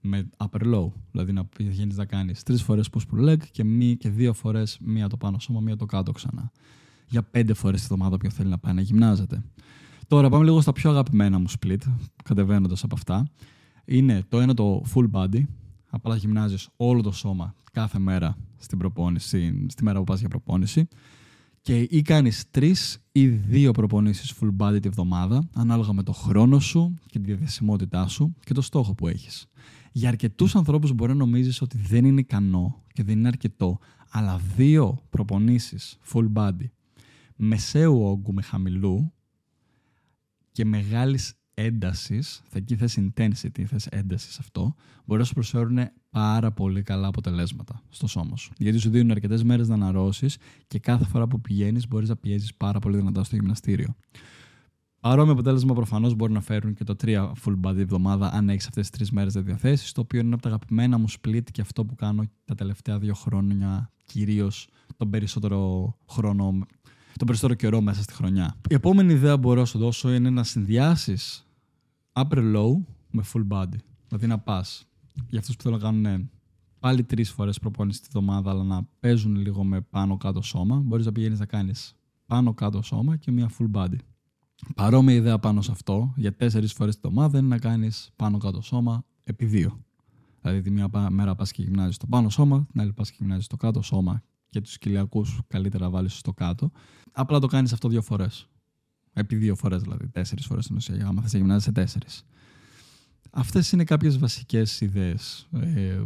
με 0.00 0.28
upper 0.36 0.74
low. 0.74 0.88
Δηλαδή 1.10 1.32
να 1.32 1.44
πηγαίνεις 1.44 1.96
να 1.96 2.04
κάνεις 2.04 2.42
τρεις 2.42 2.62
φορές 2.62 2.88
push 2.92 3.16
pull 3.16 3.28
leg 3.28 3.38
και, 3.50 3.64
μη, 3.64 3.96
και 3.96 4.08
δύο 4.08 4.32
φορές 4.32 4.78
μία 4.80 5.08
το 5.08 5.16
πάνω 5.16 5.38
σώμα, 5.38 5.60
μία 5.60 5.76
το 5.76 5.86
κάτω 5.86 6.12
ξανά. 6.12 6.52
Για 7.08 7.22
πέντε 7.22 7.54
φορές 7.54 7.80
τη 7.80 7.86
εβδομάδα 7.90 8.16
που 8.16 8.30
θέλει 8.30 8.48
να 8.48 8.58
πάει 8.58 8.74
να 8.74 8.80
γυμνάζεται. 8.80 9.42
Τώρα 10.12 10.28
πάμε 10.28 10.44
λίγο 10.44 10.60
στα 10.60 10.72
πιο 10.72 10.90
αγαπημένα 10.90 11.38
μου 11.38 11.46
split, 11.60 11.78
κατεβαίνοντας 12.24 12.84
από 12.84 12.94
αυτά. 12.94 13.26
Είναι 13.84 14.22
το 14.28 14.40
ένα 14.40 14.54
το 14.54 14.84
full 14.94 15.10
body, 15.10 15.40
απλά 15.90 16.16
γυμνάζεις 16.16 16.68
όλο 16.76 17.02
το 17.02 17.12
σώμα 17.12 17.54
κάθε 17.72 17.98
μέρα 17.98 18.36
στην 18.56 18.78
προπόνηση, 18.78 19.66
στη 19.68 19.84
μέρα 19.84 19.98
που 19.98 20.04
πας 20.04 20.20
για 20.20 20.28
προπόνηση. 20.28 20.88
Και 21.60 21.80
ή 21.80 22.02
κάνεις 22.02 22.50
τρεις 22.50 22.98
ή 23.12 23.26
δύο 23.26 23.70
προπονήσεις 23.70 24.34
full 24.40 24.56
body 24.56 24.78
τη 24.82 24.88
βδομάδα, 24.88 25.48
ανάλογα 25.54 25.92
με 25.92 26.02
το 26.02 26.12
χρόνο 26.12 26.58
σου 26.58 26.94
και 27.06 27.18
τη 27.18 27.24
διαθεσιμότητά 27.24 28.08
σου 28.08 28.34
και 28.44 28.54
το 28.54 28.60
στόχο 28.60 28.94
που 28.94 29.08
έχεις. 29.08 29.46
Για 29.92 30.08
αρκετούς 30.08 30.56
ανθρώπους 30.56 30.92
μπορεί 30.92 31.10
να 31.10 31.18
νομίζεις 31.18 31.62
ότι 31.62 31.78
δεν 31.78 32.04
είναι 32.04 32.20
ικανό 32.20 32.82
και 32.92 33.02
δεν 33.02 33.18
είναι 33.18 33.28
αρκετό, 33.28 33.78
αλλά 34.10 34.40
δύο 34.56 34.98
προπονήσεις 35.10 35.98
full 36.12 36.32
body 36.32 36.68
μεσαίου 37.36 38.02
όγκου 38.02 38.32
με 38.32 38.42
χαμηλού 38.42 39.12
και 40.52 40.64
μεγάλης 40.64 41.34
έντασης, 41.54 42.42
θα 42.48 42.58
εκεί 42.58 42.76
θες 42.76 42.98
intensity, 42.98 43.62
θες 43.64 43.86
έντασης 43.86 44.32
σε 44.32 44.38
αυτό, 44.40 44.74
μπορεί 45.04 45.20
να 45.20 45.26
σου 45.26 45.34
προσφέρουν 45.34 45.78
πάρα 46.10 46.52
πολύ 46.52 46.82
καλά 46.82 47.06
αποτελέσματα 47.06 47.82
στο 47.88 48.06
σώμα 48.06 48.36
σου. 48.36 48.52
Γιατί 48.56 48.78
σου 48.78 48.90
δίνουν 48.90 49.10
αρκετές 49.10 49.42
μέρες 49.42 49.68
να 49.68 49.74
αναρρώσεις 49.74 50.36
και 50.66 50.78
κάθε 50.78 51.04
φορά 51.04 51.26
που 51.26 51.40
πηγαίνεις 51.40 51.88
μπορείς 51.88 52.08
να 52.08 52.16
πιέζεις 52.16 52.54
πάρα 52.54 52.78
πολύ 52.78 52.96
δυνατά 52.96 53.24
στο 53.24 53.36
γυμναστήριο. 53.36 53.96
Παρόμοιο 55.00 55.32
αποτέλεσμα 55.32 55.74
προφανώς 55.74 56.14
μπορεί 56.14 56.32
να 56.32 56.40
φέρουν 56.40 56.74
και 56.74 56.84
το 56.84 56.96
3 57.04 57.32
full 57.44 57.60
body 57.60 57.78
εβδομάδα 57.78 58.32
αν 58.32 58.48
έχεις 58.48 58.66
αυτές 58.66 58.90
τις 58.90 58.98
τρεις 58.98 59.10
μέρες 59.10 59.36
de 59.38 59.42
διαθέσεις, 59.44 59.92
το 59.92 60.00
οποίο 60.00 60.20
είναι 60.20 60.34
από 60.34 60.42
τα 60.42 60.48
αγαπημένα 60.48 60.98
μου 60.98 61.06
split 61.10 61.50
και 61.50 61.60
αυτό 61.60 61.84
που 61.84 61.94
κάνω 61.94 62.24
τα 62.44 62.54
τελευταία 62.54 62.98
δύο 62.98 63.14
χρόνια, 63.14 63.90
κυρίως 64.04 64.68
τον 64.96 65.10
περισσότερο 65.10 65.92
χρόνο, 66.08 66.58
τον 67.16 67.26
περισσότερο 67.26 67.54
καιρό 67.54 67.80
μέσα 67.80 68.02
στη 68.02 68.12
χρονιά. 68.12 68.56
Η 68.68 68.74
επόμενη 68.74 69.12
ιδέα 69.12 69.34
που 69.34 69.40
μπορώ 69.40 69.60
να 69.60 69.66
σου 69.66 69.78
δώσω 69.78 70.14
είναι 70.14 70.30
να 70.30 70.44
συνδυάσεις 70.44 71.46
upper 72.12 72.54
low 72.56 72.72
με 73.10 73.22
full 73.32 73.48
body. 73.48 73.78
Δηλαδή 74.08 74.26
να 74.26 74.38
πας 74.38 74.86
για 75.28 75.38
αυτούς 75.38 75.56
που 75.56 75.62
θέλουν 75.62 75.78
να 75.78 75.84
κάνουν 75.84 76.30
πάλι 76.78 77.04
τρεις 77.04 77.30
φορές 77.30 77.58
προπόνηση 77.58 78.00
τη 78.00 78.06
εβδομάδα, 78.08 78.50
αλλά 78.50 78.62
να 78.62 78.86
παίζουν 79.00 79.36
λίγο 79.36 79.64
με 79.64 79.80
πάνω 79.80 80.16
κάτω 80.16 80.42
σώμα, 80.42 80.76
μπορείς 80.76 81.06
να 81.06 81.12
πηγαίνεις 81.12 81.38
να 81.38 81.46
κάνεις 81.46 81.96
πάνω 82.26 82.54
κάτω 82.54 82.82
σώμα 82.82 83.16
και 83.16 83.30
μια 83.30 83.50
full 83.58 83.70
body. 83.72 83.96
Παρόμοια 84.74 85.14
ιδέα 85.14 85.38
πάνω 85.38 85.62
σε 85.62 85.72
αυτό, 85.72 86.12
για 86.16 86.36
τέσσερις 86.36 86.72
φορές 86.72 87.00
την 87.00 87.08
εβδομάδα, 87.08 87.38
είναι 87.38 87.48
να 87.48 87.58
κάνεις 87.58 88.10
πάνω 88.16 88.38
κάτω 88.38 88.60
σώμα 88.60 89.04
επί 89.24 89.44
δύο. 89.44 89.84
Δηλαδή, 90.40 90.60
τη 90.60 90.70
μία 90.70 91.10
μέρα 91.10 91.34
πας 91.34 91.52
και 91.52 91.62
γυμνάζεις 91.62 91.96
το 91.96 92.06
πάνω 92.06 92.28
σώμα, 92.28 92.66
την 92.72 92.80
άλλη 92.80 92.92
πας 92.92 93.10
και 93.10 93.16
γυμνάζεις 93.18 93.46
το 93.46 93.56
κάτω 93.56 93.82
σώμα 93.82 94.22
και 94.52 94.60
τους 94.60 94.78
κοιλιακού 94.78 95.24
καλύτερα 95.46 95.90
βάλεις 95.90 96.18
στο 96.18 96.32
κάτω. 96.32 96.70
Απλά 97.12 97.38
το 97.38 97.46
κάνεις 97.46 97.72
αυτό 97.72 97.88
δύο 97.88 98.02
φορές. 98.02 98.48
Επί 99.12 99.36
δύο 99.36 99.54
φορές 99.54 99.82
δηλαδή. 99.82 100.08
Τέσσερις 100.08 100.46
φορές 100.46 100.64
στην 100.64 100.76
ουσία. 100.76 101.06
Άμα 101.06 101.22
θες 101.22 101.32
να 101.32 101.38
γυμνάζει 101.38 101.64
σε 101.64 101.72
τέσσερις. 101.72 102.24
Αυτές 103.30 103.72
είναι 103.72 103.84
κάποιες 103.84 104.18
βασικές 104.18 104.80
ιδέες 104.80 105.48
ε, 105.52 106.02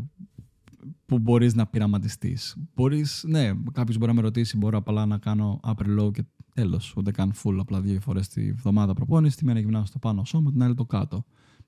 που 1.06 1.18
μπορείς 1.18 1.54
να 1.54 1.66
πειραματιστείς. 1.66 2.56
Μπορείς, 2.74 3.24
ναι, 3.28 3.52
κάποιος 3.72 3.98
μπορεί 3.98 4.10
να 4.10 4.16
με 4.16 4.20
ρωτήσει, 4.20 4.56
μπορώ 4.56 4.78
απλά 4.78 5.06
να 5.06 5.18
κάνω 5.18 5.60
upper 5.62 6.00
low 6.00 6.12
και 6.12 6.24
Τέλος, 6.56 6.94
ούτε 6.96 7.10
καν 7.10 7.32
full, 7.42 7.56
απλά 7.60 7.80
δύο 7.80 8.00
φορές 8.00 8.28
τη 8.28 8.52
βδομάδα 8.52 8.94
προπόνηση. 8.94 9.36
Τη 9.36 9.44
μία 9.44 9.58
γυμνάω 9.58 9.84
στο 9.84 9.98
πάνω 9.98 10.24
σώμα, 10.24 10.50
την 10.50 10.62
άλλη 10.62 10.74
το 10.74 10.84
κάτω. 10.84 11.24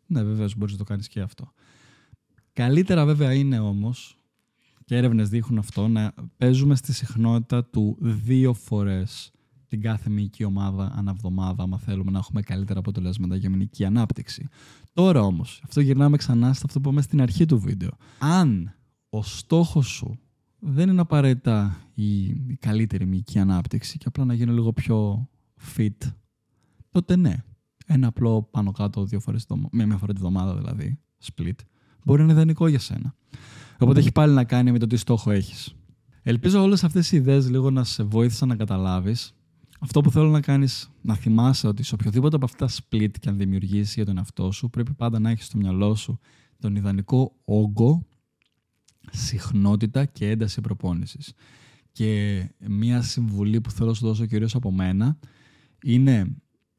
Ναι, 0.06 0.22
βεβαίως 0.22 0.56
μπορείς 0.56 0.72
να 0.72 0.78
το 0.78 0.84
κάνεις 0.84 1.08
και 1.08 1.20
αυτό. 1.20 1.52
Καλύτερα 2.52 3.04
βέβαια 3.04 3.32
είναι 3.34 3.58
όμως, 3.58 4.17
και 4.88 4.96
έρευνες 4.96 5.28
δείχνουν 5.28 5.58
αυτό, 5.58 5.88
να 5.88 6.14
παίζουμε 6.36 6.74
στη 6.74 6.92
συχνότητα 6.92 7.64
του 7.64 7.96
δύο 8.00 8.54
φορές 8.54 9.30
την 9.66 9.80
κάθε 9.80 10.10
μυϊκή 10.10 10.44
ομάδα 10.44 10.92
ανά 10.96 11.10
εβδομάδα, 11.10 11.62
άμα 11.62 11.78
θέλουμε 11.78 12.10
να 12.10 12.18
έχουμε 12.18 12.42
καλύτερα 12.42 12.78
αποτελέσματα 12.78 13.36
για 13.36 13.50
μυϊκή 13.50 13.84
ανάπτυξη. 13.84 14.48
Τώρα 14.92 15.20
όμως, 15.20 15.62
αυτό 15.64 15.80
γυρνάμε 15.80 16.16
ξανά 16.16 16.52
σε 16.52 16.62
αυτό 16.64 16.80
που 16.80 16.88
είπαμε 16.88 17.02
στην 17.02 17.20
αρχή 17.20 17.44
του 17.44 17.58
βίντεο. 17.58 17.90
Αν 18.18 18.74
ο 19.08 19.22
στόχος 19.22 19.86
σου 19.86 20.18
δεν 20.58 20.88
είναι 20.88 21.00
απαραίτητα 21.00 21.76
η, 21.94 22.24
η 22.26 22.56
καλύτερη 22.60 23.06
μυϊκή 23.06 23.38
ανάπτυξη 23.38 23.98
και 23.98 24.04
απλά 24.08 24.24
να 24.24 24.34
γίνει 24.34 24.52
λίγο 24.52 24.72
πιο 24.72 25.28
fit, 25.76 26.12
τότε 26.90 27.16
ναι. 27.16 27.36
Ένα 27.86 28.06
απλό 28.06 28.42
πάνω 28.42 28.72
κάτω 28.72 29.04
δύο 29.04 29.20
φορές 29.20 29.46
με 29.70 29.86
μια 29.86 29.96
φορά 29.96 30.12
τη 30.12 30.18
βδομάδα 30.18 30.56
δηλαδή, 30.56 30.98
split, 31.24 31.58
μπορεί 32.04 32.18
να 32.18 32.24
είναι 32.24 32.32
ιδανικό 32.32 32.68
για 32.68 32.78
σένα. 32.78 33.14
Οπότε 33.78 33.98
έχει 33.98 34.12
πάλι 34.12 34.34
να 34.34 34.44
κάνει 34.44 34.72
με 34.72 34.78
το 34.78 34.86
τι 34.86 34.96
στόχο 34.96 35.30
έχεις. 35.30 35.74
Ελπίζω 36.22 36.62
όλες 36.62 36.84
αυτές 36.84 37.12
οι 37.12 37.16
ιδέες 37.16 37.50
λίγο 37.50 37.70
να 37.70 37.84
σε 37.84 38.02
βοήθησαν 38.02 38.48
να 38.48 38.56
καταλάβεις 38.56 39.32
αυτό 39.78 40.00
που 40.00 40.10
θέλω 40.10 40.28
να 40.28 40.40
κάνεις, 40.40 40.90
να 41.02 41.14
θυμάσαι 41.14 41.66
ότι 41.66 41.82
σε 41.82 41.94
οποιοδήποτε 41.94 42.36
από 42.36 42.44
αυτά 42.44 42.68
split 42.68 43.10
και 43.20 43.28
αν 43.28 43.36
δημιουργήσεις 43.36 43.94
για 43.94 44.04
τον 44.04 44.16
εαυτό 44.16 44.50
σου, 44.50 44.70
πρέπει 44.70 44.94
πάντα 44.94 45.18
να 45.18 45.30
έχεις 45.30 45.46
στο 45.46 45.58
μυαλό 45.58 45.94
σου 45.94 46.18
τον 46.58 46.76
ιδανικό 46.76 47.36
όγκο 47.44 48.06
συχνότητα 49.10 50.04
και 50.04 50.30
ένταση 50.30 50.60
προπόνησης. 50.60 51.32
Και 51.92 52.42
μία 52.58 53.02
συμβουλή 53.02 53.60
που 53.60 53.70
θέλω 53.70 53.88
να 53.88 53.94
σου 53.94 54.06
δώσω 54.06 54.26
κυρίως 54.26 54.54
από 54.54 54.72
μένα 54.72 55.18
είναι 55.82 56.36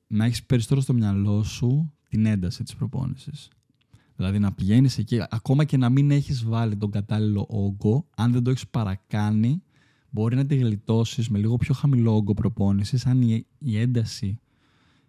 να 0.08 0.26
έχεις 0.26 0.44
περισσότερο 0.44 0.82
στο 0.82 0.94
μυαλό 0.94 1.44
σου 1.44 1.94
την 2.10 2.26
ένταση 2.26 2.64
της 2.64 2.76
προπόνησης. 2.76 3.50
Δηλαδή 4.20 4.40
να 4.40 4.52
πηγαίνεις 4.52 4.98
εκεί, 4.98 5.22
ακόμα 5.30 5.64
και 5.64 5.78
να 5.78 5.90
μην 5.90 6.12
έχεις 6.12 6.44
βάλει 6.44 6.76
τον 6.76 6.92
κατάλληλο 6.92 7.46
όγκο, 7.50 8.08
αν 8.16 8.32
δεν 8.32 8.44
το 8.44 8.50
έχεις 8.50 8.68
παρακάνει, 8.68 9.64
μπορεί 10.10 10.36
να 10.36 10.46
τη 10.46 10.56
γλιτώσεις 10.56 11.30
με 11.30 11.38
λίγο 11.38 11.58
πιο 11.58 11.74
χαμηλό 11.74 12.16
όγκο 12.16 12.34
προπόνησης, 12.34 13.06
αν 13.06 13.22
η, 13.22 13.46
η 13.58 13.80
ένταση 13.80 14.40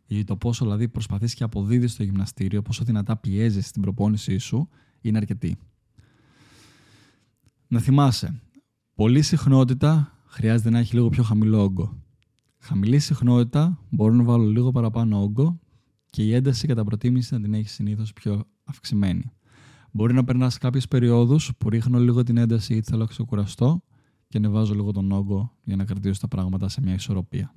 ή 0.06 0.24
το 0.24 0.36
πόσο 0.36 0.64
δηλαδή 0.64 0.88
προσπαθείς 0.88 1.34
και 1.34 1.44
αποδίδεις 1.44 1.92
στο 1.92 2.02
γυμναστήριο, 2.02 2.62
πόσο 2.62 2.84
δυνατά 2.84 3.16
πιέζεις 3.16 3.70
την 3.70 3.82
προπόνησή 3.82 4.38
σου, 4.38 4.68
είναι 5.00 5.18
αρκετή. 5.18 5.58
Να 7.68 7.80
θυμάσαι, 7.80 8.40
πολλή 8.94 9.22
συχνότητα 9.22 10.18
χρειάζεται 10.26 10.70
να 10.70 10.78
έχει 10.78 10.94
λίγο 10.94 11.08
πιο 11.08 11.22
χαμηλό 11.22 11.62
όγκο. 11.62 12.02
Χαμηλή 12.58 12.98
συχνότητα 12.98 13.78
μπορώ 13.90 14.14
να 14.14 14.22
βάλω 14.22 14.46
λίγο 14.46 14.70
παραπάνω 14.70 15.22
όγκο 15.22 15.60
και 16.10 16.22
η 16.22 16.34
ένταση 16.34 16.66
κατά 16.66 16.84
προτίμηση 16.84 17.34
να 17.34 17.40
την 17.40 17.54
έχεις 17.54 17.72
συνήθως 17.72 18.12
πιο 18.12 18.44
αυξημένη. 18.64 19.32
Μπορεί 19.90 20.14
να 20.14 20.24
περνάς 20.24 20.58
κάποιες 20.58 20.88
περιόδους 20.88 21.50
που 21.58 21.68
ρίχνω 21.68 21.98
λίγο 21.98 22.22
την 22.22 22.36
ένταση 22.36 22.74
ή 22.74 22.82
θέλω 22.82 22.98
να 22.98 23.06
ξεκουραστώ 23.06 23.82
και 24.28 24.36
ανεβάζω 24.36 24.74
λίγο 24.74 24.92
τον 24.92 25.12
όγκο 25.12 25.56
για 25.64 25.76
να 25.76 25.84
κρατήσω 25.84 26.20
τα 26.20 26.28
πράγματα 26.28 26.68
σε 26.68 26.80
μια 26.80 26.94
ισορροπία. 26.94 27.54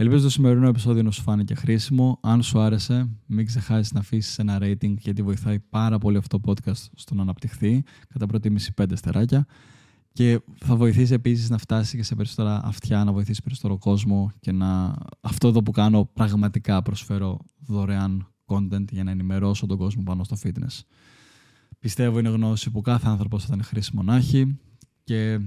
Ελπίζω 0.00 0.22
το 0.22 0.30
σημερινό 0.30 0.68
επεισόδιο 0.68 1.02
να 1.02 1.10
σου 1.10 1.22
φάνηκε 1.22 1.54
χρήσιμο. 1.54 2.18
Αν 2.22 2.42
σου 2.42 2.60
άρεσε, 2.60 3.08
μην 3.26 3.46
ξεχάσεις 3.46 3.92
να 3.92 4.00
αφήσεις 4.00 4.38
ένα 4.38 4.58
rating 4.60 4.94
γιατί 4.98 5.22
βοηθάει 5.22 5.60
πάρα 5.60 5.98
πολύ 5.98 6.16
αυτό 6.16 6.40
το 6.40 6.52
podcast 6.52 6.86
στο 6.94 7.14
να 7.14 7.22
αναπτυχθεί. 7.22 7.82
Κατά 8.08 8.26
προτίμηση 8.26 8.72
5 8.82 8.84
στεράκια. 8.94 9.46
Και 10.12 10.40
θα 10.58 10.76
βοηθήσει 10.76 11.12
επίσης 11.12 11.50
να 11.50 11.58
φτάσει 11.58 11.96
και 11.96 12.02
σε 12.02 12.14
περισσότερα 12.14 12.60
αυτιά, 12.64 13.04
να 13.04 13.12
βοηθήσει 13.12 13.42
περισσότερο 13.42 13.78
κόσμο 13.78 14.30
και 14.40 14.52
να 14.52 14.94
αυτό 15.20 15.48
εδώ 15.48 15.62
που 15.62 15.70
κάνω 15.70 16.10
πραγματικά 16.12 16.82
προσφέρω 16.82 17.38
δωρεάν 17.58 18.26
content 18.46 18.90
για 18.90 19.04
να 19.04 19.10
ενημερώσω 19.10 19.66
τον 19.66 19.78
κόσμο 19.78 20.02
πάνω 20.02 20.24
στο 20.24 20.36
fitness. 20.42 20.80
Πιστεύω 21.78 22.18
είναι 22.18 22.28
γνώση 22.28 22.70
που 22.70 22.80
κάθε 22.80 23.08
άνθρωπος 23.08 23.42
θα 23.42 23.48
ήταν 23.52 23.64
χρήσιμο 23.64 24.02
να 24.02 24.16
έχει 24.16 24.58
και 25.04 25.40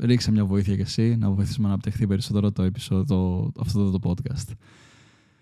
ρίξε 0.00 0.30
μια 0.30 0.44
βοήθεια 0.44 0.74
κι 0.74 0.80
εσύ 0.80 1.16
να 1.16 1.30
βοηθήσουμε 1.30 1.66
να 1.66 1.72
αναπτυχθεί 1.72 2.06
περισσότερο 2.06 2.52
το, 2.52 2.62
επεισόδιο, 2.62 3.52
αυτό 3.60 3.90
το 3.90 4.10
podcast. 4.10 4.52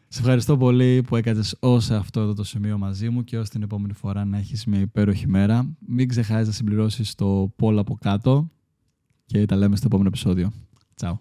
Σε 0.09 0.21
ευχαριστώ 0.21 0.57
πολύ 0.57 1.03
που 1.03 1.17
έκατσε 1.17 1.57
ως 1.61 1.91
αυτό 1.91 2.21
εδώ 2.21 2.35
το 2.35 2.45
σημείο 2.45 2.79
μαζί 2.79 3.09
μου 3.09 3.25
και 3.25 3.39
ως 3.39 3.49
την 3.49 3.63
επόμενη 3.63 3.93
φορά 3.93 4.25
να 4.25 4.39
έχεις 4.39 4.65
μια 4.65 4.81
υπέροχη 4.81 5.29
μέρα. 5.29 5.77
Μην 5.87 6.09
ξεχάσεις 6.09 6.47
να 6.47 6.53
συμπληρώσεις 6.53 7.15
το 7.15 7.53
πόλ 7.57 7.79
από 7.79 7.95
κάτω 7.95 8.51
και 9.33 9.47
τα 9.47 9.57
λέμε 9.57 9.77
στο 9.77 9.87
επόμενο 9.87 10.09
επεισόδιο. 10.09 10.53
Τσάου. 10.95 11.21